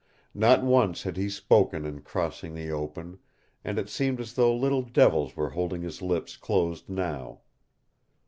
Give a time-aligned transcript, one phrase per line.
[0.33, 3.19] Not once had he spoken in crossing the open,
[3.63, 7.41] and it seemed as though little devils were holding his lips closed now.